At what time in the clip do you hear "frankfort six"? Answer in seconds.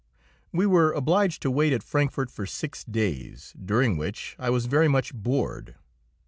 1.83-2.83